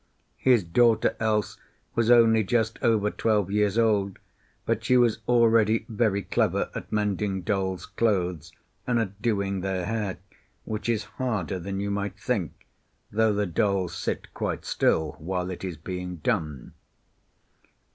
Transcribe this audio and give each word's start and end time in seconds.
His 0.39 0.63
daughter 0.63 1.15
Else 1.19 1.59
was 1.93 2.09
only 2.09 2.43
just 2.43 2.79
over 2.81 3.11
twelve 3.11 3.51
years 3.51 3.77
old, 3.77 4.17
but 4.65 4.83
she 4.83 4.97
was 4.97 5.19
already 5.27 5.85
very 5.87 6.23
clever 6.23 6.71
at 6.73 6.91
mending 6.91 7.43
dolls' 7.43 7.85
clothes, 7.85 8.51
and 8.87 8.97
at 8.97 9.21
doing 9.21 9.61
their 9.61 9.85
hair, 9.85 10.17
which 10.65 10.89
is 10.89 11.03
harder 11.03 11.59
than 11.59 11.79
you 11.79 11.91
might 11.91 12.17
think, 12.19 12.65
though 13.11 13.31
the 13.31 13.45
dolls 13.45 13.93
sit 13.95 14.33
quite 14.33 14.65
still 14.65 15.17
while 15.19 15.51
it 15.51 15.63
is 15.63 15.77
being 15.77 16.15
done. 16.15 16.73